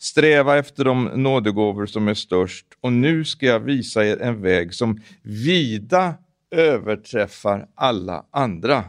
[0.00, 4.74] Sträva efter de nådegåvor som är störst och nu ska jag visa er en väg
[4.74, 6.14] som vida
[6.50, 8.84] överträffar alla andra.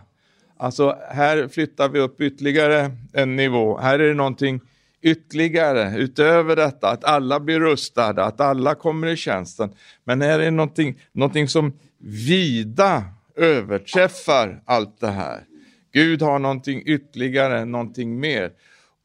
[0.57, 3.77] Alltså här flyttar vi upp ytterligare en nivå.
[3.77, 4.61] Här är det någonting
[5.01, 9.73] ytterligare utöver detta, att alla blir rustade, att alla kommer i tjänsten.
[10.03, 11.79] Men här är någonting, någonting som
[12.27, 13.03] vida
[13.35, 15.43] överträffar allt det här.
[15.93, 18.51] Gud har någonting ytterligare, någonting mer.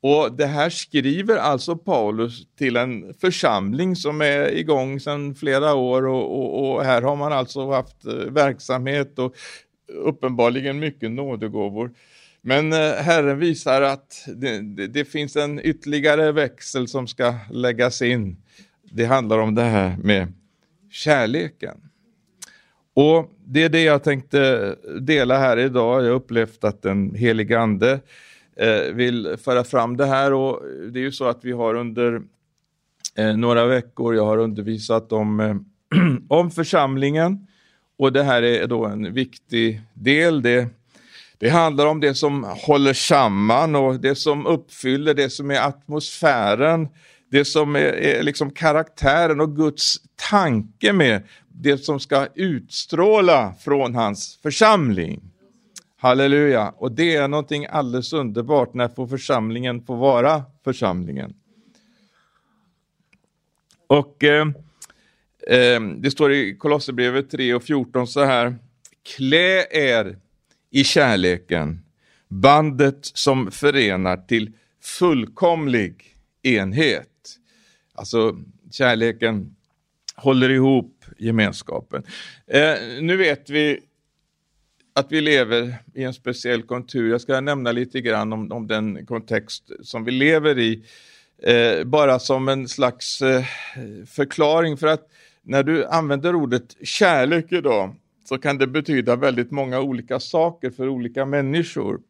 [0.07, 6.07] Och det här skriver alltså Paulus till en församling som är igång sedan flera år
[6.07, 9.35] och, och, och här har man alltså haft eh, verksamhet och
[9.93, 11.91] uppenbarligen mycket nådegåvor.
[12.41, 18.03] Men eh, Herren visar att det, det, det, finns en ytterligare växel som ska läggas
[18.03, 18.37] in.
[18.93, 20.33] Det handlar om det här med
[20.91, 21.77] kärleken.
[22.95, 26.05] Och Det är det jag tänkte dela här idag.
[26.05, 27.99] Jag har upplevt att den helige Ande eh,
[28.61, 32.23] Eh, vill föra fram det här och det är ju så att vi har under
[33.19, 35.57] eh, några veckor, jag har undervisat om, eh,
[36.29, 37.47] om församlingen
[37.99, 40.43] och det här är då en viktig del.
[40.43, 40.69] Det,
[41.39, 46.89] det handlar om det som håller samman och det som uppfyller det som är atmosfären,
[47.31, 49.97] det som är, är liksom karaktären och Guds
[50.31, 55.21] tanke med det som ska utstråla från hans församling.
[56.07, 56.75] Halleluja!
[56.77, 61.35] Och det är någonting alldeles underbart när får församlingen får vara församlingen.
[63.87, 64.47] Och eh,
[65.47, 68.57] eh, det står i Kolosserbrevet 3 och 14 så här.
[69.17, 70.19] Klä er
[70.71, 71.85] i kärleken,
[72.29, 77.39] bandet som förenar till fullkomlig enhet.
[77.95, 78.37] Alltså
[78.71, 79.57] kärleken
[80.17, 82.03] håller ihop gemenskapen.
[82.47, 83.81] Eh, nu vet vi
[84.97, 87.11] att vi lever i en speciell kontur.
[87.11, 90.83] Jag ska nämna lite grann om, om den kontext som vi lever i.
[91.43, 93.45] Eh, bara som en slags eh,
[94.07, 95.09] förklaring för att
[95.43, 97.95] när du använder ordet kärlek idag
[98.29, 102.01] så kan det betyda väldigt många olika saker för olika människor.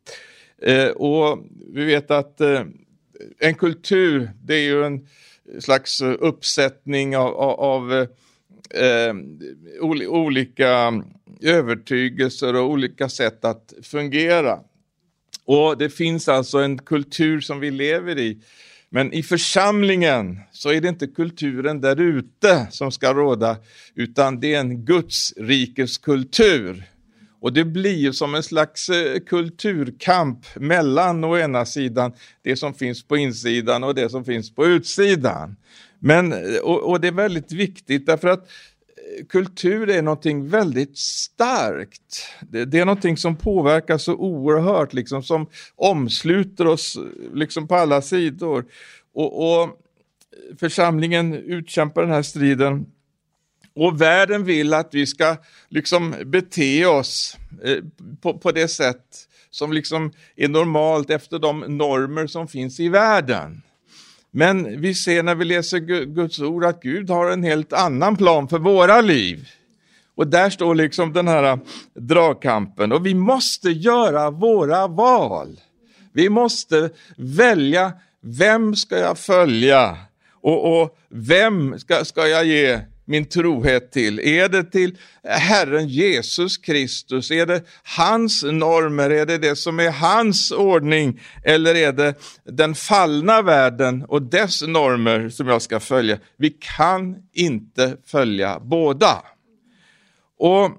[0.62, 1.38] Eh, och
[1.72, 2.62] vi vet att eh,
[3.38, 5.08] en kultur, det är ju en
[5.60, 9.14] slags uppsättning av, av, av eh, eh
[10.08, 10.92] olika
[11.40, 14.58] övertygelser och olika sätt att fungera.
[15.44, 18.38] Och det finns alltså en kultur som vi lever i.
[18.90, 23.56] Men i församlingen så är det inte kulturen där ute som ska råda,
[23.94, 26.84] utan det är en Guds rikes kultur.
[27.40, 32.74] Och det blir ju som en slags eh, kulturkamp mellan å ena sidan det som
[32.74, 35.56] finns på insidan och det som finns på utsidan.
[35.98, 38.48] Men, eh, och, och det är väldigt viktigt därför att
[39.28, 42.26] kultur är någonting väldigt starkt.
[42.40, 45.46] Det, det, är någonting som påverkar så oerhört, liksom, som
[45.76, 46.98] omsluter oss
[47.34, 48.64] liksom, på alla sidor.
[49.14, 49.80] Och, och
[50.60, 52.86] församlingen utkämpar den här striden
[53.74, 55.36] och världen vill att vi ska
[55.68, 57.78] liksom bete oss eh,
[58.20, 63.62] på, på det sätt som liksom är normalt efter de normer som finns i världen.
[64.36, 68.48] Men vi ser när vi läser Guds ord att Gud har en helt annan plan
[68.48, 69.48] för våra liv.
[70.14, 71.58] Och där står liksom den här äh,
[71.94, 75.60] dragkampen och vi måste göra våra val.
[76.12, 79.96] Vi måste välja vem ska jag följa
[80.30, 84.18] och, och vem ska, ska jag ge min trohet till?
[84.18, 87.30] Är det till Herren Jesus Kristus?
[87.30, 87.62] Är det
[87.96, 89.10] hans normer?
[89.10, 91.20] Är det det som är hans ordning?
[91.44, 92.14] Eller är det
[92.44, 96.18] den fallna världen och dess normer som jag ska följa?
[96.36, 99.22] Vi kan inte följa båda.
[100.38, 100.70] Och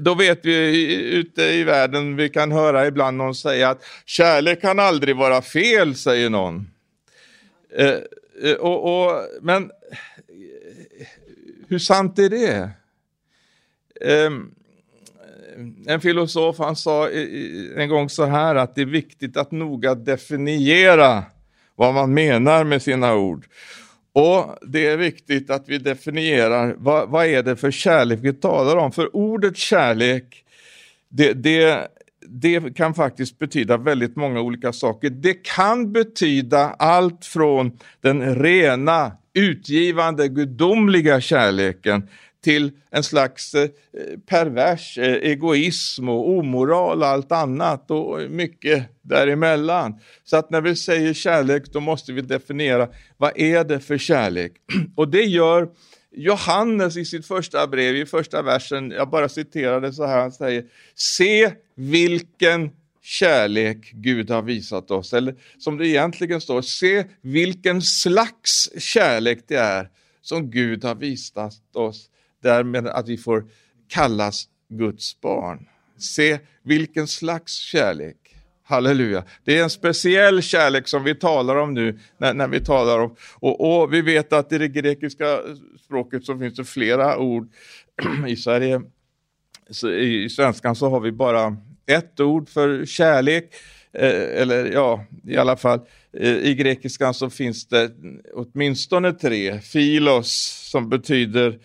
[0.00, 4.78] då vet vi ute i världen, vi kan höra ibland någon säga att kärlek kan
[4.78, 6.70] aldrig vara fel, säger någon.
[7.76, 7.94] Eh,
[8.42, 9.70] eh och, och, men
[11.68, 12.70] hur sant är det?
[14.26, 14.54] Um,
[15.86, 17.08] en filosof han sa
[17.76, 21.24] en gång så här att det är viktigt att noga definiera
[21.74, 23.46] vad man menar med sina ord.
[24.12, 28.76] Och det är viktigt att vi definierar vad, vad är det för kärlek vi talar
[28.76, 28.92] om.
[28.92, 30.44] För ordet kärlek,
[31.08, 31.88] det, det,
[32.20, 35.10] det kan faktiskt betyda väldigt många olika saker.
[35.10, 42.08] Det kan betyda allt från den rena utgivande gudomliga kärleken
[42.44, 43.68] till en slags eh,
[44.26, 50.00] pervers eh, egoism och omoral och allt annat och mycket däremellan.
[50.24, 54.52] Så att när vi säger kärlek då måste vi definiera vad är det för kärlek?
[54.96, 55.68] Och det gör
[56.10, 60.32] Johannes i sitt första brev, i första versen, jag bara citerar det så här, han
[60.32, 60.64] säger
[60.94, 62.70] Se vilken
[63.08, 65.12] kärlek Gud har visat oss.
[65.12, 69.88] Eller som det egentligen står, se vilken slags kärlek det är
[70.22, 72.10] som Gud har visat oss.
[72.42, 73.44] Därmed att vi får
[73.88, 75.66] kallas Guds barn.
[75.98, 78.16] Se vilken slags kärlek.
[78.62, 79.24] Halleluja.
[79.44, 81.98] Det är en speciell kärlek som vi talar om nu.
[82.18, 85.40] När, när vi talar om, och, och, vi vet att i det grekiska
[85.84, 87.48] språket så finns det flera ord.
[88.28, 88.82] I Sverige,
[90.00, 91.56] i svenskan så har vi bara
[91.88, 93.54] ett ord för kärlek.
[93.92, 95.80] Eh, eller ja, i alla fall
[96.12, 97.90] eh, i grekiskan så finns det
[98.34, 99.60] åtminstone tre.
[99.60, 100.32] Filos
[100.70, 101.58] som betyder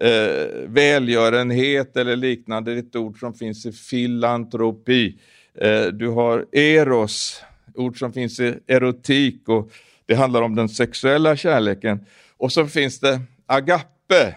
[0.00, 5.18] eh, välgörenhet eller liknande, ett ord som finns i filantropi.
[5.54, 7.42] Eh, du har eros,
[7.74, 9.70] ord som finns i erotik och
[10.06, 12.06] det handlar om den sexuella kärleken.
[12.36, 14.34] Och så finns det agape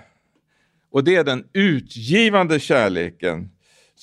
[0.92, 3.50] och det är den utgivande kärleken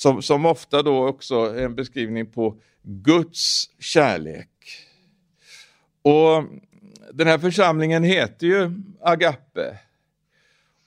[0.00, 4.49] som, som ofta då också är en beskrivning på Guds kärlek.
[6.02, 6.44] Och
[7.12, 8.70] den här församlingen heter ju
[9.00, 9.79] Agape.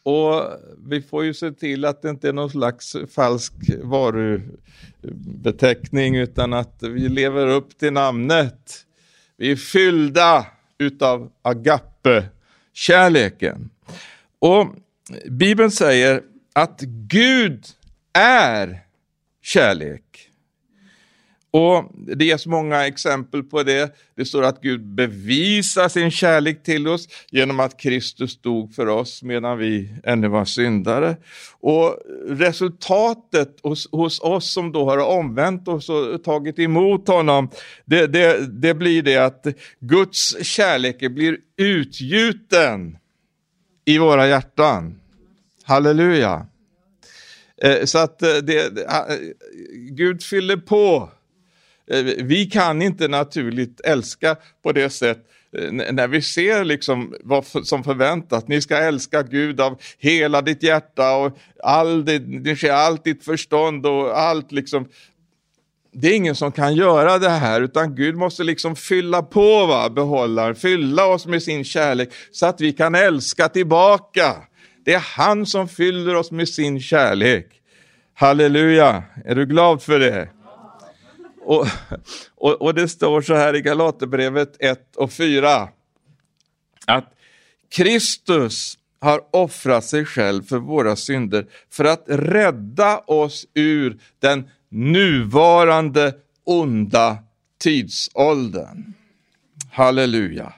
[0.03, 0.41] Och
[0.87, 6.83] vi får ju se till att det inte är någon slags falsk varubeteckning utan att
[6.83, 8.85] vi lever upp till namnet.
[9.37, 12.25] Vi är fyllda utav agape,
[12.73, 13.69] kärleken.
[14.39, 14.67] Och
[15.29, 16.23] Bibeln säger
[16.53, 17.65] att Gud
[18.13, 18.83] är
[19.43, 20.29] kärlek.
[21.51, 23.95] Och Det ges många exempel på det.
[24.15, 29.23] Det står att Gud bevisar sin kärlek till oss genom att Kristus dog för oss
[29.23, 31.15] medan vi ännu var syndare.
[31.59, 31.97] Och
[32.27, 37.49] Resultatet hos, hos oss som då har omvänt oss och tagit emot honom,
[37.85, 39.45] det, det, det blir det att
[39.79, 42.97] Guds kärlek blir utgjuten
[43.85, 44.99] i våra hjärtan.
[45.63, 46.47] Halleluja!
[47.63, 49.17] Eh, så att eh, det, ah, eh,
[49.73, 51.09] Gud fyller på.
[52.17, 55.19] Vi kan inte naturligt älska på det sätt
[55.71, 58.47] när vi ser liksom vad som förväntas.
[58.47, 64.19] Ni ska älska Gud av hela ditt hjärta och all ditt, allt ditt förstånd och
[64.19, 64.87] allt liksom.
[65.93, 69.89] Det är ingen som kan göra det här utan Gud måste liksom fylla på, va?
[69.89, 74.35] behållaren, fylla oss med sin kärlek så att vi kan älska tillbaka.
[74.83, 77.61] Det är han som fyller oss med sin kärlek.
[78.13, 80.29] Halleluja, är du glad för det?
[81.41, 81.67] Och,
[82.35, 85.69] och, och det står så här i Galaterbrevet 1 och 4
[86.85, 87.13] att
[87.69, 96.13] Kristus har offrat sig själv för våra synder för att rädda oss ur den nuvarande
[96.43, 97.17] onda
[97.59, 98.93] tidsåldern.
[99.71, 100.53] Halleluja.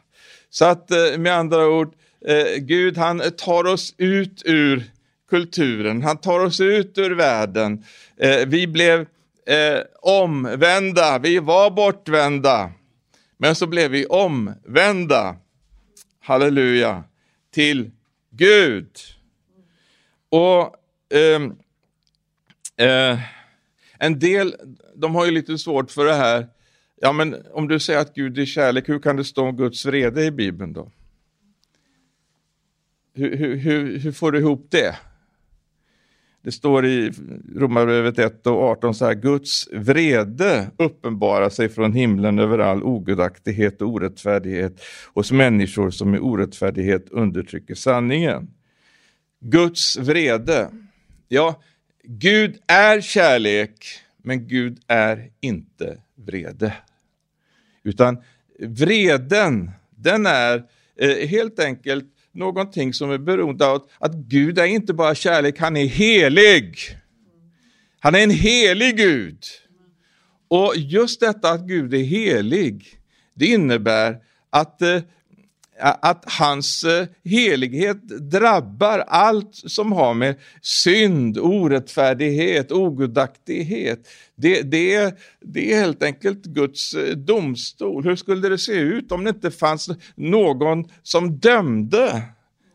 [0.49, 1.93] Så att eh, med andra ord,
[2.27, 4.83] eh, Gud han tar oss ut ur
[5.29, 7.83] kulturen, han tar oss ut ur världen.
[8.17, 8.99] Eh, vi blev
[9.45, 12.71] eh, omvända, vi var bortvända.
[13.37, 15.35] Men så blev vi omvända,
[16.19, 17.03] halleluja,
[17.53, 17.91] till
[18.29, 18.89] Gud.
[20.29, 20.75] Och
[21.17, 21.41] eh,
[22.87, 23.19] eh,
[23.99, 24.55] en del,
[24.95, 26.47] de har ju lite svårt för det här.
[27.01, 29.85] Ja, men om du säger att Gud är kärlek, hur kan det stå om Guds
[29.85, 30.91] vrede i Bibeln då?
[33.17, 34.95] Hur, hur, hur, får du ihop det?
[36.41, 37.11] Det står i
[37.55, 43.81] Romarbrevet 1 och 18 så här, Guds vrede uppenbarar sig från himlen över all ogudaktighet
[43.81, 44.81] och orättfärdighet
[45.13, 48.47] hos människor som i orättfärdighet undertrycker sanningen.
[49.39, 50.69] Guds vrede.
[51.27, 51.61] Ja,
[52.03, 53.85] Gud är kärlek,
[54.17, 56.73] men Gud är inte vrede.
[57.83, 58.17] Utan
[58.59, 60.63] vreden, den är
[60.95, 65.77] eh, helt enkelt någonting som är beroende av att Gud är inte bara kärlek, han
[65.77, 66.77] är helig.
[67.99, 69.43] Han är en helig Gud.
[70.47, 72.85] Och just detta att Gud är helig,
[73.33, 74.17] det innebär
[74.49, 75.01] att eh,
[75.79, 84.07] att hans eh, helighet drabbar allt som har med synd, orättfärdighet, ogudaktighet.
[84.35, 88.03] Det, det, det är helt enkelt Guds eh, domstol.
[88.03, 92.21] Hur skulle det se ut om det inte fanns någon som dömde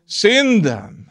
[0.07, 1.10] synden?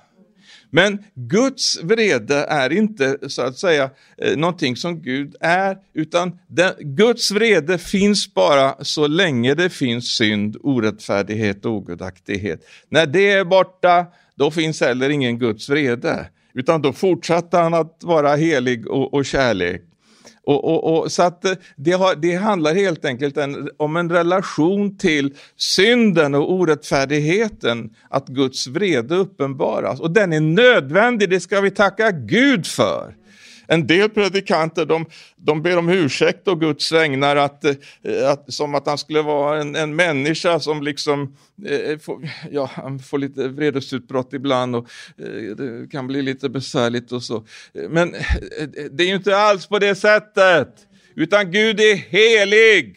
[0.71, 6.73] Men Guds vrede är inte så att säga eh, någonting som Gud är, utan den,
[6.79, 12.61] Guds vrede finns bara så länge det finns synd, orättfärdighet och ogudaktighet.
[12.89, 17.99] När det är borta, då finns heller ingen Guds vrede, utan då fortsätter han att
[18.03, 19.83] vara helig och, och kärlek.
[20.45, 24.11] Och, och, och, så att eh, det, har, det handlar helt enkelt en, om en
[24.11, 30.01] relation till synden och orättfärdigheten, att Guds vrede uppenbaras.
[30.01, 33.15] Och den är nödvändig, det ska vi tacka Gud för.
[33.73, 38.75] En del predikanter de, de ber om ursäkt och Guds vägnar att, eh, att, som
[38.75, 41.37] att han skulle vara en, en människa som liksom
[41.67, 44.87] eh, får, ja, han får lite vredesutbrott ibland och
[45.19, 47.47] eh, det kan bli lite besvärligt och så.
[47.89, 50.75] Men eh, eh, det är ju inte alls på det sättet,
[51.15, 52.97] utan Gud är helig.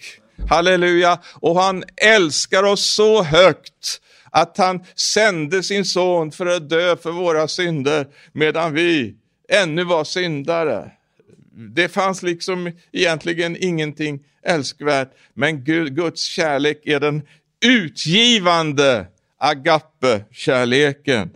[0.50, 1.20] Halleluja!
[1.36, 4.01] Och han älskar oss så högt
[4.32, 9.15] att han sände sin son för att dö för våra synder medan vi
[9.50, 10.91] ännu var syndare.
[11.55, 17.21] Det fanns liksom egentligen ingenting älskvärt, men Guds kärlek är den
[17.65, 19.07] utgivande
[19.38, 21.29] agape-kärleken.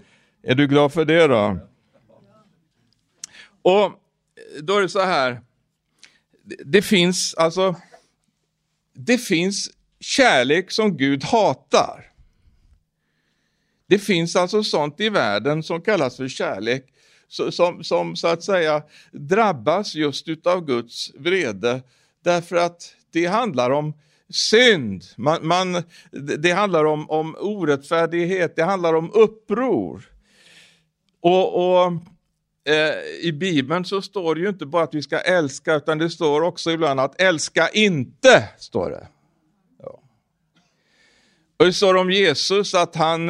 [0.43, 1.59] Är du glad för det då?
[3.61, 3.91] Och
[4.61, 5.41] då är det så här,
[6.65, 7.75] det finns alltså,
[8.93, 12.11] det finns kärlek som Gud hatar.
[13.87, 16.85] Det finns alltså sånt i världen som kallas för kärlek,
[17.27, 21.81] som, som så att säga drabbas just utav Guds vrede,
[22.23, 23.93] därför att det handlar om
[24.29, 25.83] synd, man, man,
[26.39, 30.11] det handlar om, om orättfärdighet, det handlar om uppror.
[31.21, 31.93] Och, och
[32.73, 36.09] eh, I Bibeln så står det ju inte bara att vi ska älska, utan det
[36.09, 39.07] står också ibland att älska inte, står det.
[39.83, 39.99] Ja.
[41.59, 43.29] Och det står om Jesus att han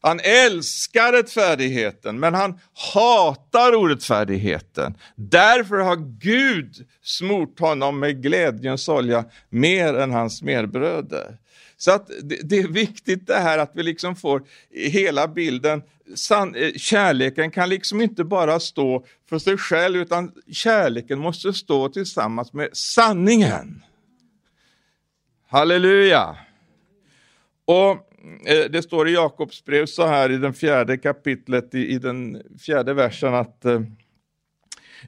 [0.00, 2.60] han älskar rättfärdigheten, men han
[2.94, 4.94] hatar orättfärdigheten.
[5.14, 11.38] Därför har Gud smort honom med glädjens olja mer än hans medbröder.
[11.76, 12.10] Så att
[12.44, 15.82] det, är viktigt det här att vi liksom får hela bilden.
[16.30, 22.52] Eh, kärleken kan liksom inte bara stå för sig själv, utan kärleken måste stå tillsammans
[22.52, 23.82] med sanningen.
[25.48, 26.36] Halleluja!
[27.64, 28.05] Och
[28.46, 32.42] Eh, det står i Jakobs brev så här i den fjärde kapitlet, i, i den
[32.58, 33.80] fjärde versen att eh,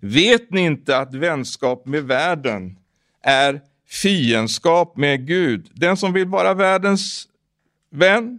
[0.00, 2.78] Vet ni inte att vänskap med världen
[3.22, 5.70] är fiendskap med Gud?
[5.75, 7.28] Den som vill vara världens
[7.90, 8.38] vän,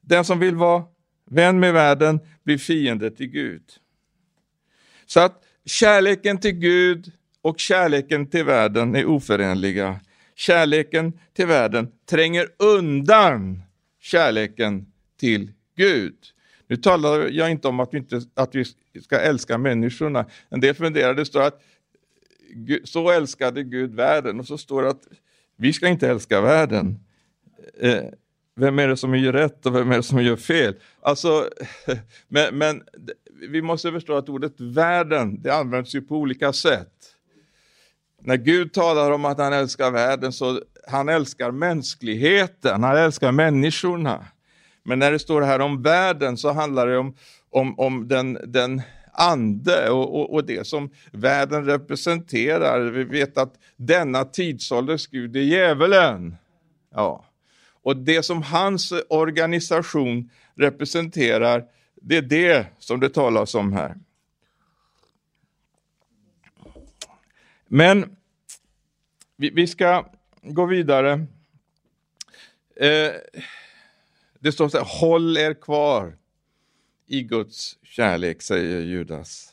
[0.00, 0.84] den som vill vara
[1.30, 3.62] vän med världen blir fiende till Gud.
[5.06, 10.00] Så att kärleken till Gud och kärleken till världen är oförenliga.
[10.34, 13.62] Kärleken till världen tränger undan
[14.04, 14.86] kärleken
[15.20, 16.16] till Gud.
[16.66, 18.64] Nu talar jag inte om att vi, inte, att vi
[19.02, 20.26] ska älska människorna.
[20.48, 21.62] En del funderar, det står att
[22.84, 25.08] så älskade Gud världen och så står det att
[25.56, 26.98] vi ska inte älska världen.
[27.80, 28.04] Eh,
[28.56, 30.74] vem är det som gör rätt och vem är det som gör fel?
[31.00, 31.50] Alltså,
[32.28, 32.82] men, men
[33.48, 36.92] vi måste förstå att ordet världen, det används ju på olika sätt.
[38.20, 44.26] När Gud talar om att han älskar världen så han älskar mänskligheten, han älskar människorna.
[44.82, 47.16] Men när det står här om världen så handlar det om,
[47.50, 52.80] om, om den, den ande och, och, och, det som världen representerar.
[52.80, 56.36] Vi vet att denna tidsålders Gud är djävulen.
[56.94, 57.24] Ja.
[57.82, 61.64] Och det som hans organisation representerar,
[62.02, 63.94] det är det som det talas om här.
[67.68, 68.16] Men
[69.36, 70.06] vi, vi ska
[70.44, 71.12] gå vidare.
[72.76, 73.12] Eh,
[74.38, 76.16] det står så här, håll er kvar
[77.06, 79.52] i Guds kärlek, säger Judas.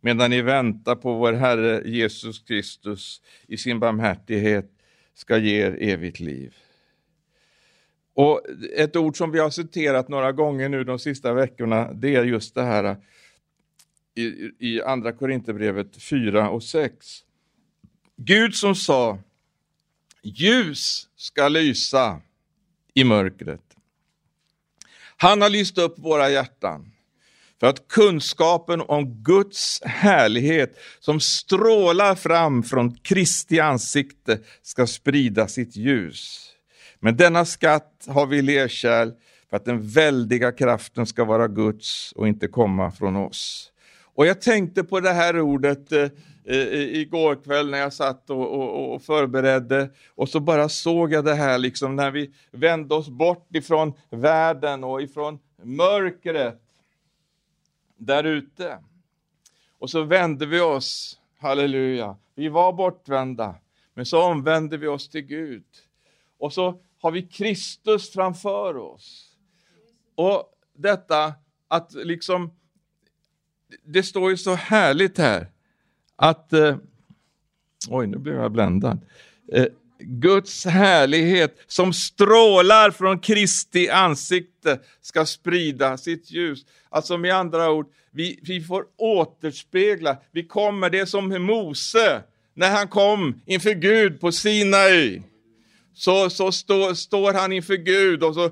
[0.00, 4.70] Medan ni väntar på vår Herre Jesus Kristus i sin barmhärtighet
[5.14, 6.54] ska ge er evigt liv.
[8.14, 8.40] Och
[8.76, 12.54] Ett ord som vi har citerat några gånger nu de sista veckorna, det är just
[12.54, 12.96] det här
[14.14, 17.24] i, i Andra Korinthierbrevet 4 och 6.
[18.16, 19.18] Gud som sa
[20.24, 22.20] Ljus ska lysa
[22.94, 23.60] i mörkret.
[25.16, 26.92] Han har lyst upp våra hjärtan
[27.60, 35.76] för att kunskapen om Guds härlighet som strålar fram från Kristi ansikte ska sprida sitt
[35.76, 36.50] ljus.
[37.00, 39.12] Men denna skatt har vi lerkärl
[39.50, 43.72] för att den väldiga kraften ska vara Guds och inte komma från oss.
[44.14, 46.10] Och jag tänkte på det här ordet eh,
[46.44, 51.24] eh igår kväll när jag satt och, och, och, förberedde och så bara såg jag
[51.24, 56.60] det här liksom när vi vände oss bort ifrån världen och ifrån mörkret
[57.96, 58.78] där ute.
[59.78, 63.54] Och så vände vi oss, halleluja, vi var bortvända,
[63.94, 65.64] men så omvände vi oss till Gud.
[66.38, 69.36] Och så har vi Kristus framför oss.
[70.14, 71.34] Och detta
[71.68, 72.50] att liksom,
[73.82, 75.46] det står ju så härligt här,
[76.16, 76.76] att, eh,
[77.88, 79.00] oj nu blev jag bländad.
[79.52, 79.66] Eh,
[79.98, 86.66] Guds härlighet som strålar från Kristi ansikte ska sprida sitt ljus.
[86.88, 92.22] Alltså med andra ord, vi, vi får återspegla, vi kommer, det är som Mose
[92.54, 95.22] när han kom inför Gud på Sinai.
[95.94, 98.50] Så, så stå, står han inför Gud och så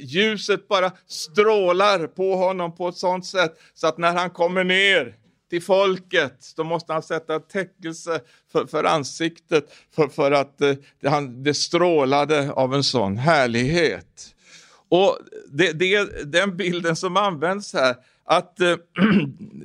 [0.00, 5.14] ljuset bara strålar på honom på ett sånt sätt så att när han kommer ner
[5.50, 8.20] till folket, då måste han sätta täckelse
[8.52, 14.34] för, för ansiktet för, för att eh, det, han, det strålade av en sån härlighet.
[14.88, 15.18] Och
[15.52, 18.76] det, det, den bilden som används här, att eh,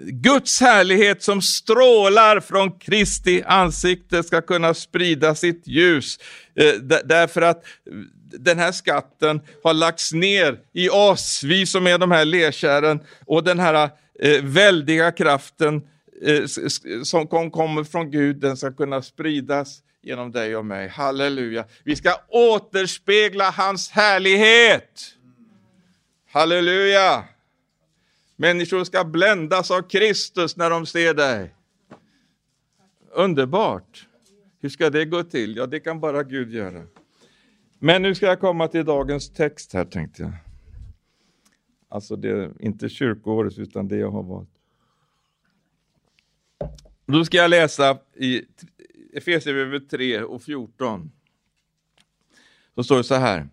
[0.06, 6.20] Guds härlighet som strålar från Kristi ansikte ska kunna sprida sitt ljus.
[6.56, 6.74] Eh,
[7.06, 7.94] därför att eh,
[8.40, 13.44] den här skatten har lagts ner i oss, vi som är de här lerkärren, och
[13.44, 13.90] den här
[14.20, 15.82] eh, väldiga kraften
[16.26, 16.46] eh,
[17.04, 20.88] som kom, kommer från Gud, den ska kunna spridas genom dig och mig.
[20.88, 21.66] Halleluja.
[21.84, 25.16] Vi ska återspegla hans härlighet.
[26.32, 27.24] Halleluja.
[28.42, 31.56] Människor ska bländas av Kristus när de ser dig.
[33.12, 34.08] Underbart.
[34.60, 35.56] Hur ska det gå till?
[35.56, 36.84] Ja, det kan bara Gud göra.
[37.80, 40.32] Men nu ska jag komma till dagens text här tänkte jag.
[41.90, 44.50] Alltså det är inte kyrkoåret utan det jag har valt.
[47.06, 48.46] Då ska jag läsa i
[49.14, 51.12] Efesierbrevet 3 och 14.
[52.74, 53.48] Då står det så här.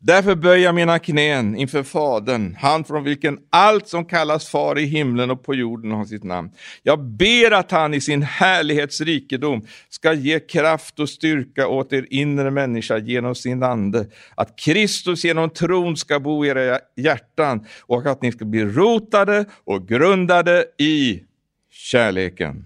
[0.00, 4.84] Därför böjer jag mina knän inför Fadern, han från vilken allt som kallas far i
[4.84, 6.50] himlen och på jorden har sitt namn.
[6.82, 12.50] Jag ber att han i sin härlighetsrikedom ska ge kraft och styrka åt er inre
[12.50, 18.22] människa genom sin ande, att Kristus genom tron ska bo i era hjärtan och att
[18.22, 21.22] ni ska bli rotade och grundade i
[21.70, 22.64] kärleken.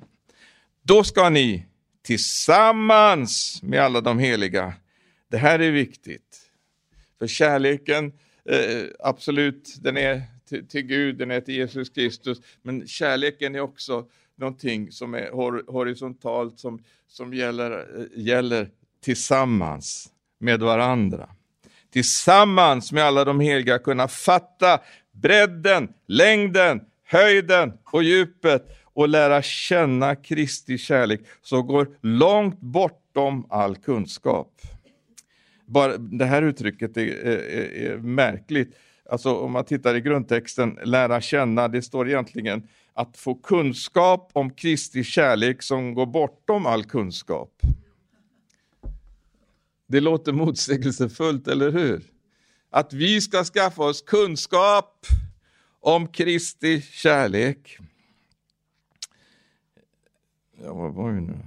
[0.83, 1.67] Då ska ni
[2.03, 4.73] tillsammans med alla de heliga,
[5.31, 6.39] det här är viktigt,
[7.23, 8.12] för kärleken,
[8.49, 13.61] eh, absolut, den är till, till, Gud, den är till Jesus Kristus, men kärleken är
[13.61, 14.05] också
[14.37, 18.69] någonting som är hor horisontalt, som, som gäller, eh, gäller
[19.05, 21.29] tillsammans med varandra.
[21.93, 24.81] Tillsammans med alla de heliga kunna fatta
[25.12, 33.77] bredden, längden, höjden och djupet och lära känna Kristi kärlek som går långt bortom all
[33.77, 34.61] kunskap.
[35.72, 38.76] Bara det här uttrycket är, är, är märkligt.
[39.11, 44.50] Alltså om man tittar i grundtexten, lära känna, det står egentligen att få kunskap om
[44.50, 47.61] Kristi kärlek som går bortom all kunskap.
[49.87, 52.02] Det låter motsägelsefullt, eller hur?
[52.70, 55.06] Att vi ska skaffa oss kunskap
[55.80, 57.78] om Kristi kärlek.
[60.62, 61.38] Ja, vad var vi nu?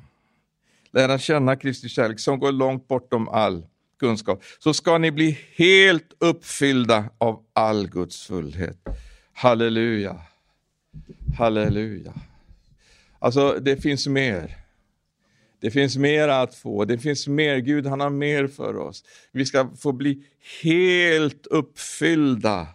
[0.92, 3.66] Lära känna Kristi kärlek som går långt bortom all
[4.00, 8.78] kunskap, så ska ni bli helt uppfyllda av all Guds fullhet.
[9.34, 10.22] Halleluja.
[11.38, 12.14] Halleluja.
[13.20, 14.58] Alltså, det finns mer.
[15.60, 19.04] Det finns mer att få, det finns mer, Gud han har mer för oss.
[19.32, 20.24] Vi ska få bli
[20.64, 22.68] helt uppfyllda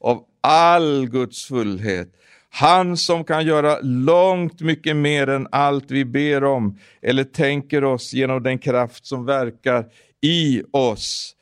[0.00, 2.16] av all Guds fullhet.
[2.50, 8.12] Han som kan göra långt mycket mer än allt vi ber om eller tänker oss
[8.12, 9.86] genom den kraft som verkar
[10.20, 11.36] i oss.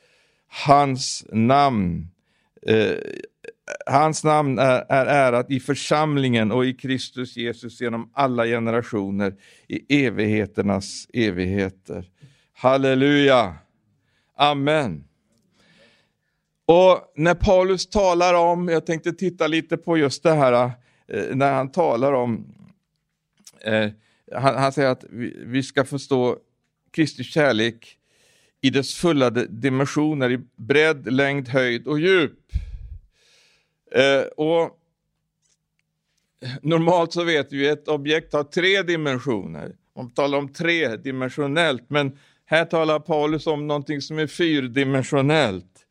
[0.65, 2.07] Hans namn,
[2.61, 2.97] eh,
[3.85, 9.35] hans namn är, är ärat i församlingen och i Kristus Jesus genom alla generationer
[9.67, 12.05] i evigheternas evigheter.
[12.53, 13.55] Halleluja!
[14.35, 15.03] Amen.
[16.65, 20.71] Och när Paulus talar om, jag tänkte titta lite på just det här,
[21.07, 22.55] eh, när han talar om,
[23.61, 23.89] eh,
[24.35, 26.37] han, han, säger att vi, vi ska förstå
[26.91, 27.98] Kristi kärlek
[28.61, 32.39] i dess fulla dimensioner i bredd, längd, höjd och djup.
[33.91, 34.79] Eh, och
[36.61, 39.75] Normalt så vet vi att ett objekt har tre dimensioner.
[39.95, 45.85] Man talar om tredimensionellt, men här talar Paulus om någonting som är fyrdimensionellt.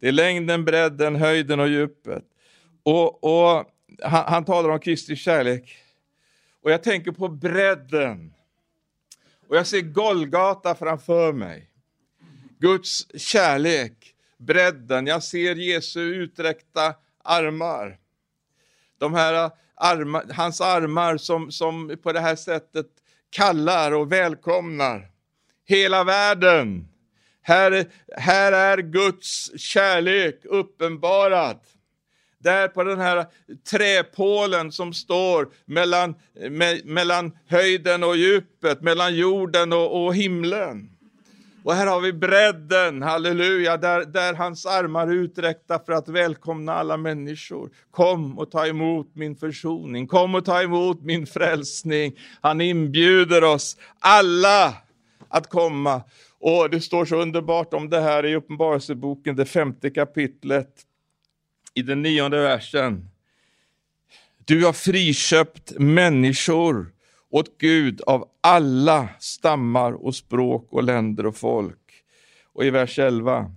[0.00, 2.24] Det är längden, bredden, höjden och djupet.
[2.82, 3.64] Och, och
[4.02, 5.76] han, han, talar om Kristi kärlek.
[6.62, 8.34] Och jag tänker på bredden.
[9.48, 11.70] Och jag ser Golgata framför mig.
[12.64, 15.06] Guds kärlek, bredden.
[15.06, 17.98] Jag ser Jesu uträckta armar.
[18.98, 22.86] De här armar, hans armar som, som på det här sättet
[23.30, 25.10] kallar och välkomnar
[25.64, 26.88] hela världen.
[27.42, 31.60] Här, här är Guds kärlek uppenbarad.
[32.38, 33.26] Där på den här
[33.70, 36.14] träpålen som står mellan,
[36.50, 40.93] me, mellan höjden och djupet, mellan jorden och, och himlen
[41.64, 46.74] och här har vi bredden, halleluja, där, där hans armar är uträckta för att välkomna
[46.74, 47.70] alla människor.
[47.90, 52.18] Kom och ta emot min försoning, kom och ta emot min frälsning.
[52.40, 54.74] Han inbjuder oss alla
[55.28, 56.02] att komma.
[56.38, 60.70] Och det står så underbart om det här i Uppenbarelseboken, det femte kapitlet,
[61.74, 63.08] i den nionde versen.
[64.44, 66.92] Du har friköpt människor
[67.34, 71.80] åt Gud av alla stammar och språk och länder och folk.
[72.52, 73.50] Och i vers 11.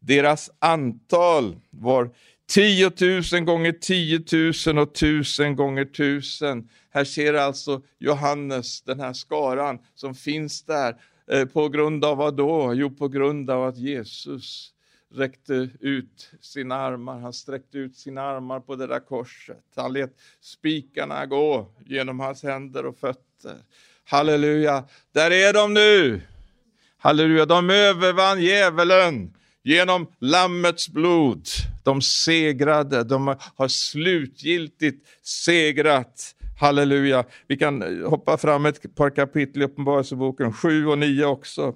[0.00, 2.10] Deras antal var
[2.48, 2.92] 10
[3.32, 6.68] 000 gånger 10 000 och 1000 gånger 1000.
[6.90, 10.94] Här ser alltså Johannes den här skaran som finns där.
[11.32, 12.74] Eh, på grund av vad då?
[12.74, 14.73] Jo, på grund av att Jesus
[15.14, 17.20] räckte ut sina armar.
[17.20, 19.64] Han sträckte ut sina armar på det där korset.
[19.76, 23.56] Han lät spikarna gå genom hans händer och fötter.
[24.04, 26.20] Halleluja, där är de nu!
[26.98, 31.46] Halleluja, de övervann djävulen genom Lammets blod.
[31.84, 37.24] De segrade, de har slutgiltigt segrat Halleluja.
[37.48, 41.74] Vi kan eh, hoppa fram ett par kapitel i Uppenbarelseboken, 7 och 9 också.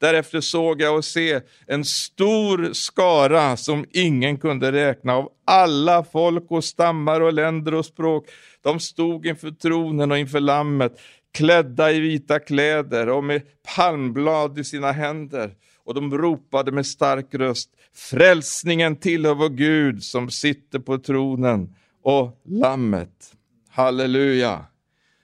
[0.00, 6.44] Därefter såg jag och se en stor skara som ingen kunde räkna av alla folk
[6.48, 8.26] och stammar och länder och språk.
[8.62, 11.00] De stod inför tronen och inför lammet,
[11.34, 13.42] klädda i vita kläder och med
[13.76, 15.54] palmblad i sina händer.
[15.84, 22.40] Och de ropade med stark röst, frälsningen tillhör vår Gud som sitter på tronen och
[22.44, 23.36] lammet.
[23.72, 24.66] Halleluja,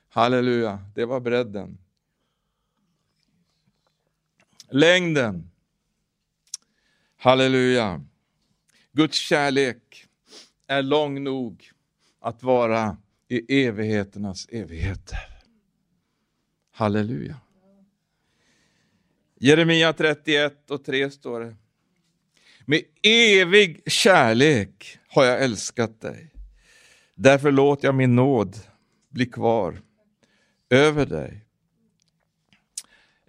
[0.09, 1.79] halleluja, det var bredden.
[4.71, 5.51] Längden,
[7.17, 8.05] halleluja.
[8.93, 10.07] Guds kärlek
[10.67, 11.71] är lång nog
[12.21, 12.97] att vara
[13.29, 15.19] i evigheternas evigheter.
[16.71, 17.37] Halleluja.
[19.35, 21.57] Jeremia 31 och 3 står det.
[22.65, 26.36] Med evig kärlek har jag älskat dig.
[27.17, 28.57] Därför låt jag min nåd
[29.11, 29.79] bli kvar
[30.71, 31.47] över dig.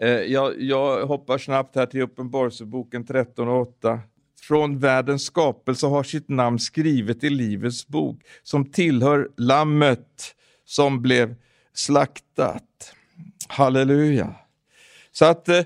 [0.01, 3.99] Eh, jag, jag hoppar snabbt här till Uppenbarelseboken 13 och 8.
[4.41, 11.35] Från världens skapelse har sitt namn skrivet i Livets bok som tillhör Lammet som blev
[11.73, 12.93] slaktat.
[13.47, 14.35] Halleluja.
[15.11, 15.63] Så att eh,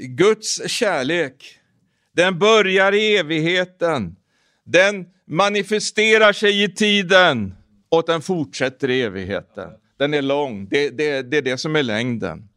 [0.00, 1.58] Guds kärlek,
[2.12, 4.16] den börjar i evigheten.
[4.64, 7.54] Den manifesterar sig i tiden
[7.88, 9.70] och den fortsätter i evigheten.
[9.96, 12.48] Den är lång, det, det, det är det som är längden.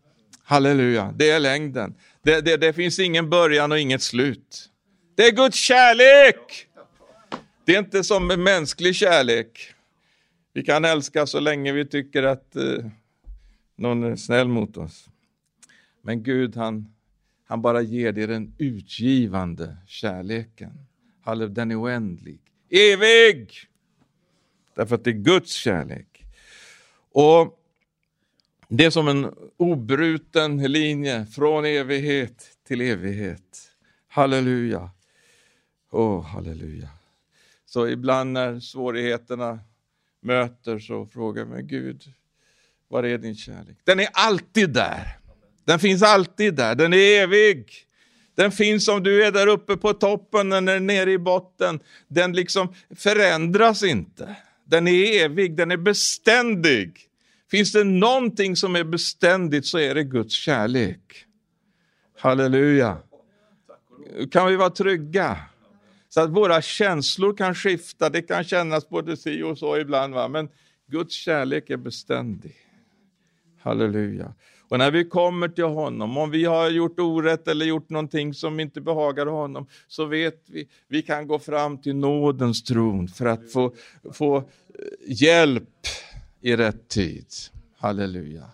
[0.44, 1.96] Halleluja, det är längden.
[2.24, 4.70] Det, det, det finns ingen början och inget slut.
[5.15, 6.67] Det är Guds kärlek!
[7.65, 9.74] Det är inte som med mänsklig kärlek.
[10.54, 12.86] Vi kan älska så länge vi tycker att eh,
[13.76, 15.10] någon är snäll mot oss.
[16.02, 16.94] Men Gud, han,
[17.48, 20.72] han bara ger dig den utgivande kärleken.
[21.22, 22.39] Halleluja, Den är oändlig,
[22.70, 23.70] evig!
[24.75, 26.25] Därför att det är Guds kärlek.
[27.12, 27.57] Och
[28.67, 33.71] Det är som en obruten linje från evighet till evighet.
[34.07, 34.89] Halleluja.
[35.91, 36.89] Åh, oh, halleluja.
[37.65, 39.60] Så ibland när svårigheterna
[40.21, 42.03] möter så frågar jag mig Gud,
[42.88, 43.77] var är din kärlek?
[43.84, 45.17] Den är alltid där.
[45.65, 47.88] Den finns alltid där, den är evig.
[48.36, 51.79] Den finns om du är där uppe på toppen eller nere i botten.
[52.07, 54.36] Den liksom förändras inte.
[54.71, 56.99] Den är evig, den är beständig.
[57.51, 61.25] Finns det någonting som är beständigt så är det Guds kärlek.
[62.17, 62.97] Halleluja.
[64.31, 65.38] Kan vi vara trygga?
[66.10, 70.27] Så att våra känslor kan skifta, det kan kännas både si och så ibland, va?
[70.27, 70.49] men
[70.88, 72.55] Guds kärlek är beständig.
[73.62, 74.34] Halleluja.
[74.71, 78.60] Och när vi kommer till honom, om vi har gjort orätt eller gjort någonting som
[78.60, 83.51] inte behagar honom, så vet vi, vi kan gå fram till nådens tron för att
[83.51, 83.73] få,
[84.13, 84.43] få eh,
[85.05, 85.88] hjälp
[86.41, 87.25] i rätt tid.
[87.77, 88.45] Halleluja.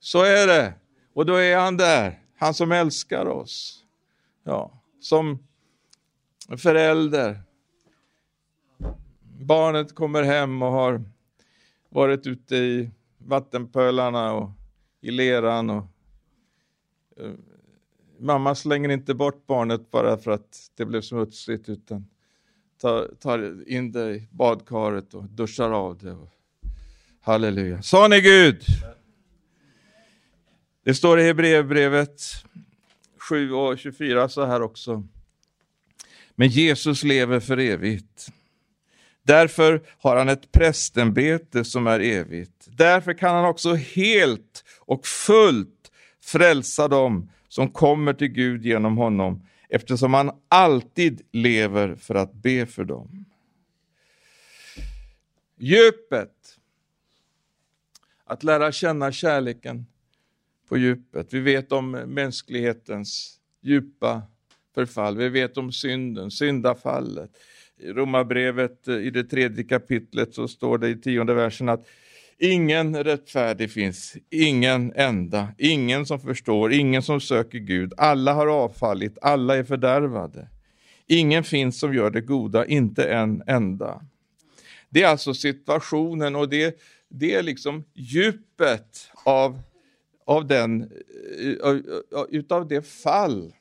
[0.00, 0.74] Så är det.
[1.14, 3.84] Och då är han där, han som älskar oss.
[4.44, 5.38] Ja, som
[6.56, 7.40] förälder.
[9.40, 11.04] Barnet kommer hem och har
[11.88, 14.50] varit ute i vattenpölarna och
[15.02, 15.70] i leran.
[15.70, 15.84] Och,
[17.16, 17.32] eh,
[18.18, 22.06] mamma slänger inte bort barnet bara för att det blev smutsigt utan
[22.80, 26.12] tar, tar in det i badkaret och duschar av det.
[26.12, 26.28] Och,
[27.20, 27.82] halleluja.
[27.82, 28.62] Sa ni Gud?
[30.84, 32.22] Det står i Hebreerbrevet
[33.18, 35.08] 7 och 24 så här också.
[36.34, 38.32] Men Jesus lever för evigt.
[39.22, 42.68] Därför har han ett prästämbete som är evigt.
[42.70, 49.46] Därför kan han också helt och fullt frälsa dem som kommer till Gud genom honom,
[49.68, 53.24] eftersom han alltid lever för att be för dem.
[55.56, 56.58] Djupet.
[58.24, 59.86] Att lära känna kärleken
[60.68, 61.32] på djupet.
[61.32, 64.22] Vi vet om mänsklighetens djupa
[64.74, 65.16] förfall.
[65.16, 67.30] Vi vet om synden, syndafallet.
[67.82, 71.86] I Romarbrevet eh, i det tredje kapitlet så står det i tionde versen att
[72.38, 77.92] ingen rättfärdig finns, ingen enda, ingen som förstår, ingen som söker Gud.
[77.96, 80.48] Alla har avfallit, alla är fördärvade.
[81.06, 84.02] Ingen finns som gör det goda, inte en enda.
[84.88, 89.60] Det är alltså situationen och det, det är liksom djupet av,
[90.26, 90.82] av, den,
[91.62, 91.76] eh,
[92.28, 93.52] utav det fall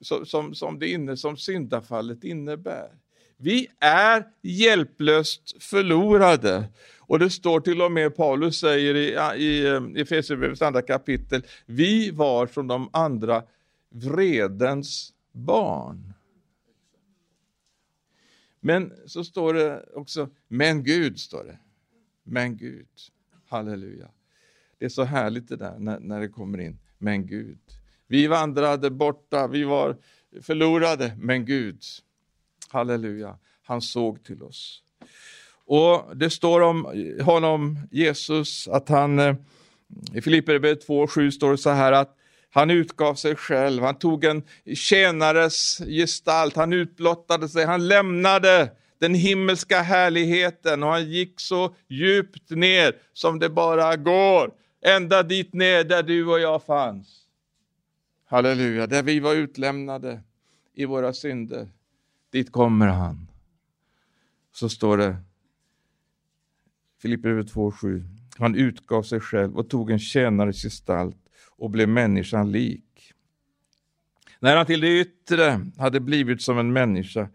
[0.00, 2.99] som, som, som, det inne, som syndafallet innebär.
[3.42, 6.68] Vi är hjälplöst förlorade.
[6.98, 12.10] Och det står till och med, Paulus säger i, i i Efesierbrevets andra kapitel, vi
[12.10, 13.42] var som de andra
[13.90, 16.12] vredens barn.
[18.60, 21.58] Men så står det också, men Gud, står det.
[22.22, 22.88] Men Gud.
[23.48, 24.08] Halleluja.
[24.78, 27.58] Det är så härligt det där när, när det kommer in, men Gud.
[28.06, 29.96] Vi vandrade borta, vi var
[30.42, 31.82] förlorade, men Gud,
[32.72, 34.82] halleluja, han såg till oss.
[35.66, 36.86] Och Det står om
[37.24, 39.34] honom, Jesus, att han eh,
[40.14, 42.16] i Filipperbrevet 2.7 står det så här att
[42.50, 44.42] han utgav sig själv, han tog en
[44.74, 52.50] tjänares gestalt, han utblottade sig, han lämnade den himmelska härligheten och han gick så djupt
[52.50, 54.50] ner som det bara går,
[54.82, 57.20] ända dit ner där du och jag fanns.
[58.26, 60.20] Halleluja, där vi var utlämnade
[60.74, 61.68] i våra synder.
[62.30, 63.30] Dit kommer han.
[64.52, 65.16] Så står det,
[67.02, 68.04] Filipperbrevet 2.7.
[68.38, 71.16] Han utgav sig själv och tog en tjänares gestalt
[71.48, 73.12] och blev människan lik.
[74.40, 77.28] När han till det yttre hade blivit som en människa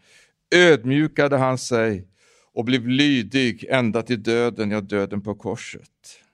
[0.55, 2.07] ödmjukade han sig
[2.53, 6.24] och blev lydig ända till döden, ja döden på korset.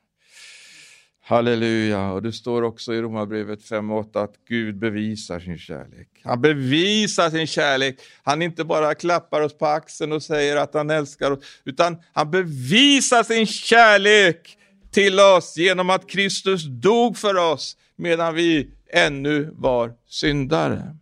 [1.23, 6.07] Halleluja, och det står också i Romarbrevet 5.8 att Gud bevisar sin kärlek.
[6.23, 7.99] Han bevisar sin kärlek.
[8.23, 12.31] Han inte bara klappar oss på axeln och säger att han älskar oss, utan han
[12.31, 14.57] bevisar sin kärlek
[14.91, 20.95] till oss genom att Kristus dog för oss medan vi ännu var syndare.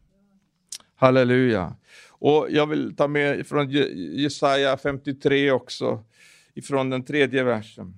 [0.95, 1.75] Halleluja.
[2.10, 3.69] Och Jag vill ta med från
[4.19, 6.03] Jesaja 53 också,
[6.55, 7.93] ifrån den tredje versen.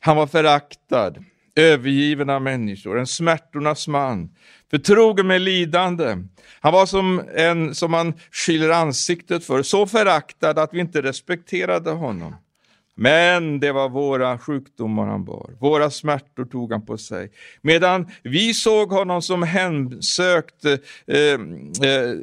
[0.00, 1.14] Han var föraktad,
[1.56, 4.30] övergiven av människor, en smärtornas man,
[4.70, 6.16] förtrogen med lidande.
[6.60, 11.90] Han var som en som man skyller ansiktet för, så föraktad att vi inte respekterade
[11.90, 12.34] honom.
[12.94, 17.30] Men det var våra sjukdomar han bar, våra smärtor tog han på sig.
[17.62, 20.72] Medan vi såg honom som hemsökt, eh,
[21.88, 22.14] eh,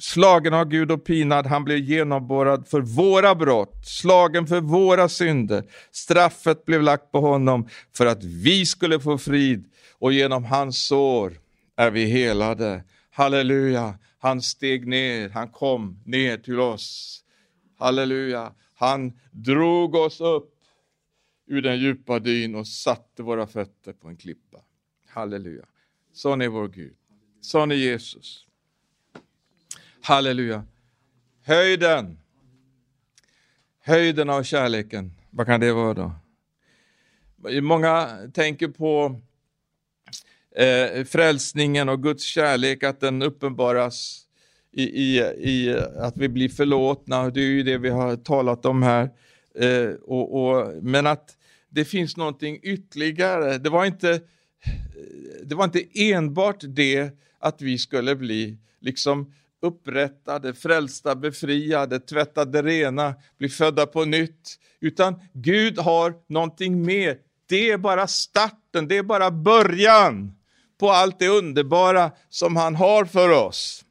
[0.00, 5.64] slagen av Gud och pinad, han blev genomborrad för våra brott, slagen för våra synder.
[5.90, 9.64] Straffet blev lagt på honom för att vi skulle få frid
[9.98, 11.40] och genom hans sår
[11.76, 12.84] är vi helade.
[13.10, 17.20] Halleluja, han steg ner, han kom ner till oss.
[17.78, 20.54] Halleluja, han drog oss upp
[21.46, 24.58] ur den djupa dyn och satte våra fötter på en klippa.
[25.08, 25.64] Halleluja.
[26.12, 26.96] Sån är vår Gud.
[27.40, 28.46] Sån är Jesus.
[30.02, 30.64] Halleluja.
[31.42, 32.18] Höjden.
[33.84, 35.12] Höjden av kärleken.
[35.30, 36.12] Vad kan det vara då?
[37.60, 39.20] Många tänker på
[40.56, 44.26] eh, frälsningen och Guds kärlek, att den uppenbaras
[44.72, 47.30] i, i, i att vi blir förlåtna.
[47.30, 49.10] Det är ju det vi har talat om här.
[49.54, 51.36] Eh, och, och, men att
[51.68, 53.58] det finns någonting ytterligare.
[53.58, 54.20] Det var, inte,
[55.44, 63.14] det var inte enbart det att vi skulle bli liksom upprättade, frälsta, befriade, tvättade rena,
[63.38, 64.58] bli födda på nytt.
[64.80, 67.16] Utan Gud har någonting mer.
[67.48, 70.32] Det är bara starten, det är bara början
[70.80, 73.84] på allt det underbara som han har för oss.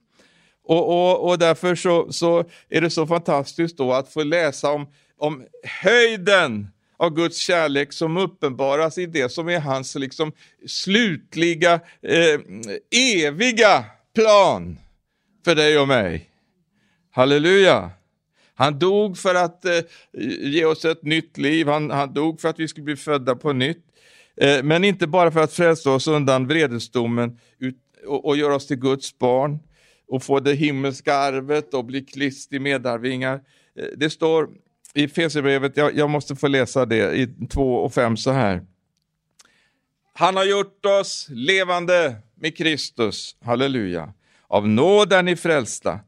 [0.63, 4.87] Och, och, och därför så, så, är det så fantastiskt då att få läsa om,
[5.17, 10.31] om höjden av Guds kärlek som uppenbaras i det som är hans liksom
[10.67, 12.39] slutliga, eh,
[12.91, 14.77] eviga plan
[15.45, 16.29] för dig och mig.
[17.11, 17.91] Halleluja!
[18.55, 19.79] Han dog för att eh,
[20.39, 23.53] ge oss ett nytt liv, han, han dog för att vi skulle bli födda på
[23.53, 23.85] nytt.
[24.37, 28.67] Eh, men inte bara för att frälsa oss undan vredesdomen ut, och, och göra oss
[28.67, 29.59] till Guds barn
[30.07, 33.35] och få det himmelska arvet och bli Kristi medarvingar.
[33.75, 34.49] Eh, det står
[34.93, 38.65] i Fesierbrevet, jag, jag måste få läsa det, i 2 och 5 så här.
[40.13, 43.35] Han har gjort oss levande med Kristus.
[43.41, 44.13] Halleluja.
[44.49, 45.99] Av nåd är ni frälsta.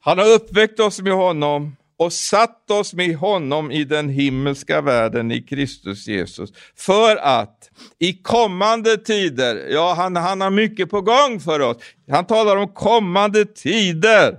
[0.00, 5.32] Han har uppväckt oss med honom och satt oss med honom i den himmelska världen
[5.32, 6.50] i Kristus Jesus.
[6.76, 11.76] För att i kommande tider, ja han, han har mycket på gång för oss.
[12.10, 14.38] Han talar om kommande tider.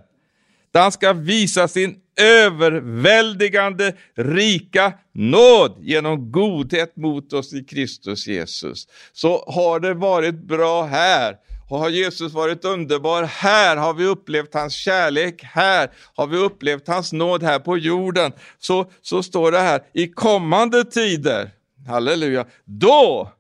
[0.71, 8.88] Där han ska visa sin överväldigande rika nåd genom godhet mot oss i Kristus Jesus.
[9.13, 11.35] Så har det varit bra här
[11.69, 16.88] och har Jesus varit underbar här, har vi upplevt hans kärlek här, har vi upplevt
[16.88, 21.51] hans nåd här på jorden, så, så står det här, i kommande tider,
[21.88, 23.32] halleluja, då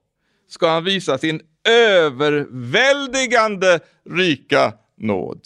[0.49, 5.39] ska han visa sin överväldigande rika nåd.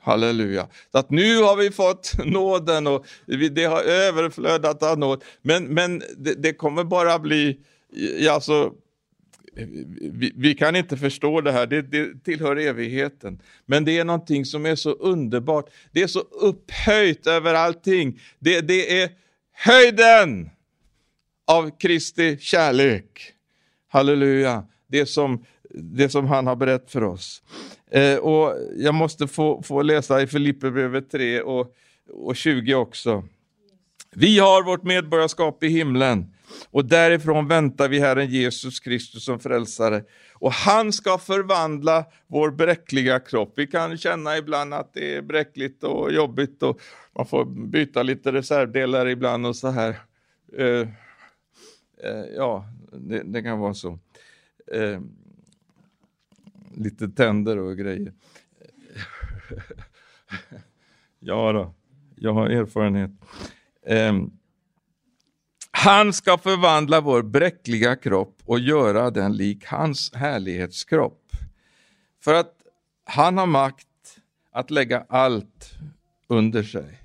[0.00, 0.68] Halleluja.
[0.92, 3.06] Så att nu har vi fått nåden och
[3.50, 5.24] det har överflödat av nåd.
[5.42, 7.58] Men, men det, det kommer bara bli,
[8.30, 8.72] alltså,
[9.56, 13.42] vi, vi, kan inte förstå det här, det, det tillhör evigheten.
[13.66, 18.20] Men det är någonting som är så underbart, det är så upphöjt över allting.
[18.38, 19.10] Det, det är
[19.52, 20.50] höjden
[21.46, 23.32] av Kristi kärlek.
[23.88, 27.42] Halleluja, det som, det som han har berättat för oss.
[27.90, 31.74] Eh, och Jag måste få, få läsa i Filipperbrevet 3 och,
[32.12, 33.24] och 20 också.
[34.14, 36.26] Vi har vårt medborgarskap i himlen
[36.70, 40.04] och därifrån väntar vi Herren Jesus Kristus som frälsare.
[40.34, 43.52] Och han ska förvandla vår bräckliga kropp.
[43.56, 46.80] Vi kan känna ibland att det är bräckligt och jobbigt och
[47.16, 49.96] man får byta lite reservdelar ibland och så här.
[50.58, 50.88] Uh,
[52.04, 53.98] uh, ja, det, det, kan vara så.
[54.74, 55.00] Uh,
[56.74, 58.12] lite tänder och grejer.
[61.18, 61.74] ja då,
[62.16, 63.10] jag har erfarenhet.
[63.86, 64.35] Um,
[65.76, 71.22] han ska förvandla vår bräckliga kropp och göra den lik hans härlighetskropp.
[72.24, 72.52] För att
[73.04, 73.86] han har makt
[74.52, 75.70] att lägga allt
[76.28, 77.02] under sig.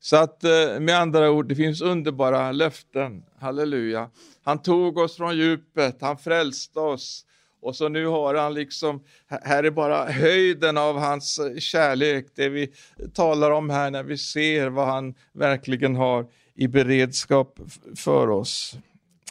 [0.00, 3.22] Så att eh, med andra ord, det finns underbara löften.
[3.38, 4.10] Halleluja.
[4.44, 7.26] Han tog oss från djupet, han frälste oss.
[7.60, 12.48] Och så nu har han liksom, här är bara höjden av hans eh, kärlek, det
[12.48, 12.72] vi
[13.14, 16.26] talar om här när vi ser vad han verkligen har
[16.62, 17.60] i beredskap
[17.96, 18.76] för oss.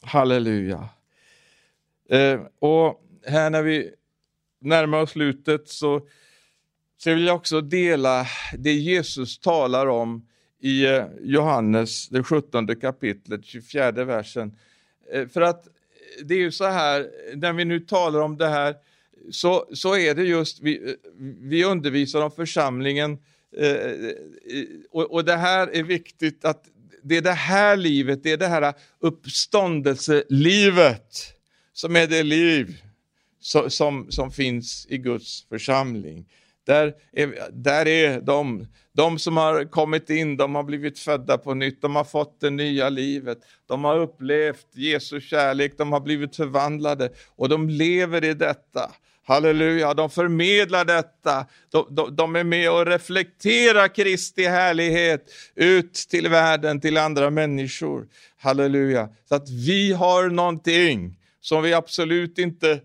[0.02, 0.89] Halleluja.
[2.10, 3.91] Eh, och här när vi
[4.62, 6.02] närmar oss slutet så,
[6.98, 10.28] så vill jag också dela det Jesus talar om
[10.60, 14.58] i eh, Johannes, det 17 kapitlet, 24 versen.
[15.13, 15.67] Eh, för att
[16.24, 18.76] det är ju så här, när vi nu talar om det här,
[19.32, 20.96] så, så är det just, vi,
[21.39, 23.17] vi undervisar om församlingen,
[23.58, 23.91] eh,
[24.91, 26.67] och, och det här är viktigt att
[27.03, 31.33] det är det här livet, det är det här uppståndelselivet
[31.73, 32.81] som är det liv
[33.39, 36.25] som, som, som finns i Guds församling.
[36.65, 41.53] Där är, där är de, de som har kommit in, de har blivit födda på
[41.53, 43.37] nytt, de har fått det nya livet,
[43.67, 48.91] de har upplevt Jesu kärlek, de har blivit förvandlade och de lever i detta.
[49.32, 51.46] Halleluja, de förmedlar detta.
[51.72, 58.08] De, de, de, är med och reflekterar Kristi härlighet ut till världen, till andra människor.
[58.38, 59.10] Halleluja.
[59.30, 62.80] Så att vi har någonting som vi absolut inte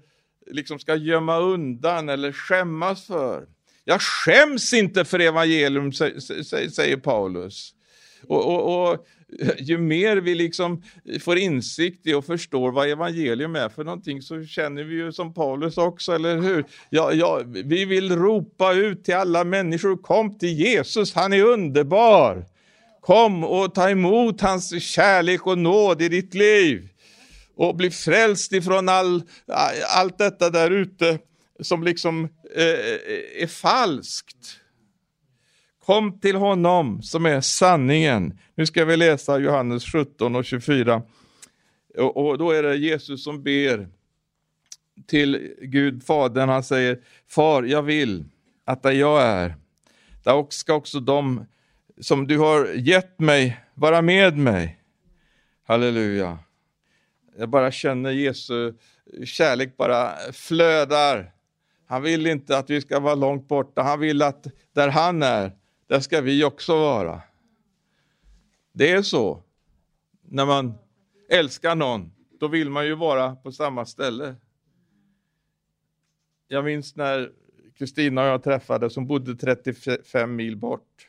[0.51, 3.47] liksom ska gömma undan eller skämmas för.
[3.85, 7.73] Jag skäms inte för evangelium, säger Paulus.
[8.27, 9.07] Och, och, och,
[9.59, 10.83] ju mer vi liksom
[11.21, 15.35] får insikt i och förstår vad evangelium är för någonting så känner vi ju som
[15.35, 16.65] Paulus också, eller hur?
[16.91, 22.47] Ja, ja, vi vill ropa ut till alla människor, kom till Jesus, han är underbar.
[23.01, 26.89] Kom och ta emot hans kärlek och nåd i ditt liv.
[27.57, 29.23] Och bli frälst ifrån all,
[29.97, 31.19] allt detta där ute
[31.61, 32.25] som liksom
[32.57, 34.61] eh, eh är falskt.
[35.87, 38.39] Kom till honom som är sanningen.
[38.55, 41.03] Nu ska vi läsa Johannes 17 och 24.
[41.99, 43.89] Och, och då är det Jesus som ber
[45.07, 46.49] till Gud, Fadern.
[46.49, 48.25] Han säger, Far, jag vill
[48.65, 49.55] att där jag är,
[50.25, 51.47] där ska också de
[52.01, 54.81] som du har gett mig vara med mig.
[55.67, 56.39] Halleluja.
[57.39, 58.75] Jag bara känner Jesu
[59.25, 61.33] kärlek bara flödar.
[61.87, 63.83] Han vill inte att vi ska vara långt borta.
[63.83, 65.53] Han vill att där han är,
[65.87, 67.23] där ska vi också vara.
[68.73, 69.43] Det är så.
[70.23, 70.75] När man
[71.29, 74.35] älskar någon, då vill man ju vara på samma ställe.
[76.49, 77.33] Jag minns när
[77.75, 81.09] Kristina och jag träffades, som bodde 35 mil bort.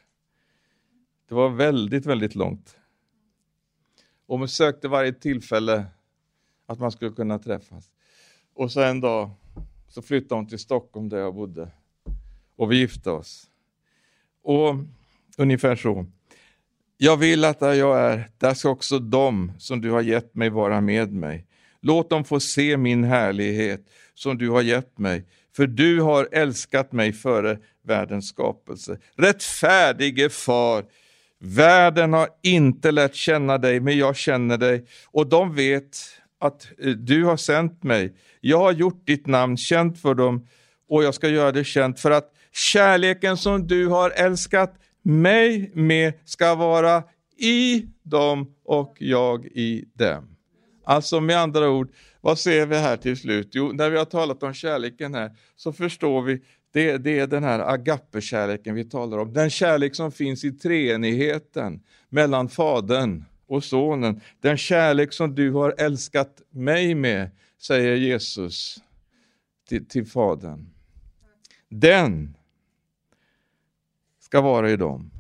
[1.28, 2.78] Det var väldigt, väldigt långt.
[4.26, 5.86] Och man sökte varje tillfälle
[6.66, 7.92] att man skulle kunna träffas.
[8.54, 9.30] Och så en dag
[9.88, 11.72] så flyttade hon till Stockholm där jag bodde.
[12.56, 13.50] Och vi gifte oss.
[14.48, 14.76] Och
[15.38, 16.06] ungefär så.
[16.98, 20.50] Jag vill att där jag är, där ska också de som du har gett mig
[20.50, 21.46] vara med mig.
[21.82, 23.82] Låt dem få se min härlighet
[24.14, 25.24] som du har gett mig,
[25.56, 28.98] för du har älskat mig före världens skapelse.
[29.16, 30.86] Rättfärdige far,
[31.40, 35.98] världen har inte lärt känna dig, men jag känner dig och de vet
[36.40, 38.16] att eh, du har sänt mig.
[38.42, 40.48] Jag har gjort ditt namn känt för dem
[40.90, 46.14] och jag ska göra det känt för att kärleken som du har älskat mig med
[46.26, 47.04] ska vara
[47.38, 50.36] i dem och jag i dem.
[50.86, 51.92] Alltså med andra ord,
[52.22, 53.50] vad ser vi här till slut?
[53.52, 56.42] Jo, när vi har talat om kärleken här så förstår vi
[56.74, 59.34] det, det är den här agape-kärleken vi talar om.
[59.34, 64.22] Den kärlek som finns i treenigheten mellan Fadern och Sonen.
[64.42, 67.30] Den kärlek som du har älskat mig med,
[67.62, 68.78] säger Jesus
[69.70, 70.70] till, till Fadern.
[71.70, 72.37] Den
[74.28, 75.12] ska vara i dem.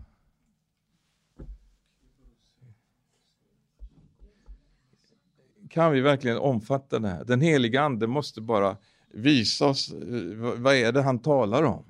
[5.70, 7.24] Kan vi verkligen omfatta det här?
[7.26, 8.78] Den heliga Ande måste bara
[9.12, 11.84] visa oss eh, vad är det han talar om.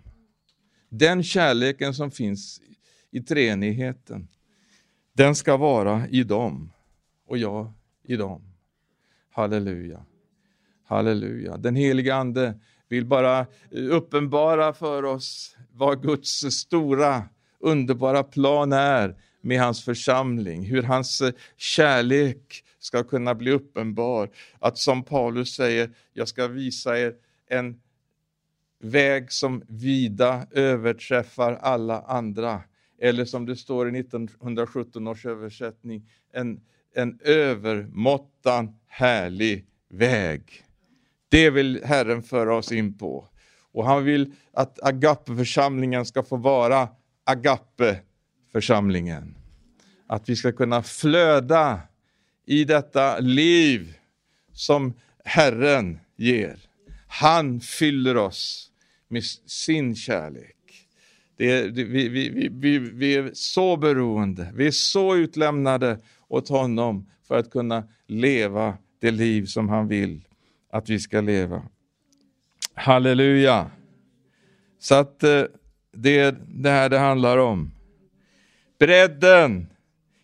[0.89, 2.61] Den kärleken som finns
[3.11, 4.27] i treenigheten,
[5.13, 6.71] den ska vara i dem
[7.25, 7.71] och jag
[8.03, 8.41] i dem.
[9.31, 10.05] Halleluja.
[10.83, 11.57] Halleluja.
[11.57, 17.23] Den heliga Ande vill bara eh, uppenbara för oss vad Guds stora,
[17.59, 24.29] underbara plan är med hans församling, hur hans eh, kärlek ska kunna bli uppenbar.
[24.59, 27.13] Att som Paulus säger, jag ska visa er
[27.49, 27.81] en
[28.79, 32.61] väg som vida överträffar alla andra.
[32.99, 36.61] Eller som det står i 1917 års översättning, en,
[36.95, 40.63] en övermåttan härlig väg.
[41.29, 43.27] Det vill Herren föra oss in på.
[43.77, 46.89] Och han vill att Agape-församlingen ska få vara
[47.23, 49.35] Agape-församlingen.
[50.07, 51.79] Att vi ska kunna flöda
[52.45, 53.93] i detta liv
[54.53, 54.93] som
[55.25, 56.59] Herren ger.
[57.07, 58.71] Han fyller oss
[59.07, 60.55] med sin kärlek.
[61.35, 67.37] Det, vi, vi, vi, vi är så beroende, vi är så utlämnade åt honom för
[67.37, 70.27] att kunna leva det liv som han vill
[70.71, 71.63] att vi ska leva.
[72.79, 73.71] Halleluja!
[74.79, 75.43] Så att eh,
[75.91, 77.71] det är det här det handlar om.
[78.79, 79.67] Bredden,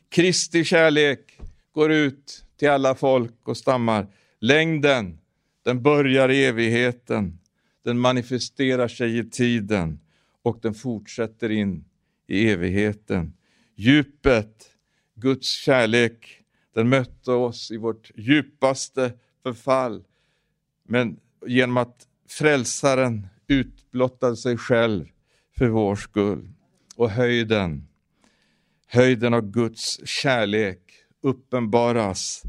[0.09, 1.39] Kristi kärlek,
[1.71, 4.07] går ut till alla folk och stammar.
[4.39, 5.19] Längden,
[5.63, 7.39] den börjar i evigheten.
[7.83, 9.99] Den manifesterar sig i tiden
[10.41, 11.85] och den fortsätter in
[12.27, 13.33] i evigheten.
[13.75, 14.65] Djupet,
[15.15, 16.41] Guds kärlek,
[16.73, 20.03] den mötte oss i vårt djupaste förfall.
[20.83, 25.05] Men genom att frälsaren utblottade sig själv
[25.57, 26.49] för vår skull.
[26.95, 27.87] Och höjden,
[28.87, 30.79] höjden av Guds kärlek
[31.23, 32.43] uppenbaras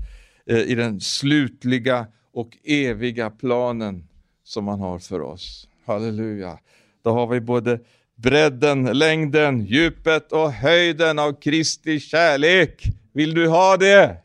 [0.47, 4.09] eh, i den slutliga och eviga planen
[4.45, 5.69] som han har för oss.
[5.87, 6.59] Halleluja.
[7.03, 7.81] Då har vi både
[8.15, 12.83] bredden, längden, djupet och höjden av Kristi kärlek.
[13.13, 14.17] Vill du ha det?